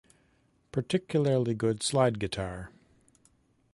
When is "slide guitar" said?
1.83-2.71